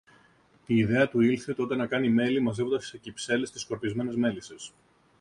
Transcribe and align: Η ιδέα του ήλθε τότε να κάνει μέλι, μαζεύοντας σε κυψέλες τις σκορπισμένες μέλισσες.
Η 0.65 0.75
ιδέα 0.75 1.09
του 1.09 1.19
ήλθε 1.21 1.53
τότε 1.53 1.75
να 1.75 1.87
κάνει 1.87 2.09
μέλι, 2.09 2.39
μαζεύοντας 2.39 2.85
σε 2.85 2.97
κυψέλες 2.97 3.51
τις 3.51 3.61
σκορπισμένες 3.61 4.15
μέλισσες. 4.15 4.73